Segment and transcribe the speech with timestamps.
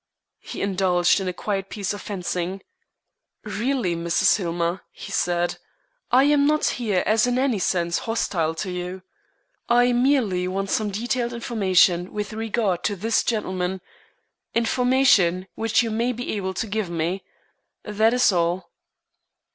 [0.39, 2.63] He indulged in a quiet piece of fencing:
[3.43, 4.37] "Really, Mrs.
[4.37, 5.59] Hillmer," he said,
[6.09, 9.03] "I am not here as in any sense hostile to you.
[9.69, 13.79] I merely want some detailed information with regard to this gentleman,
[14.55, 17.23] information which you may be able to give me.
[17.83, 18.71] That is all."